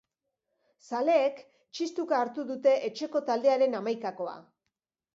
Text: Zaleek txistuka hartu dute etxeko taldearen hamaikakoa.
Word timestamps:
Zaleek 0.87 1.43
txistuka 1.79 2.19
hartu 2.23 2.49
dute 2.55 2.75
etxeko 2.91 3.25
taldearen 3.31 3.83
hamaikakoa. 3.83 4.39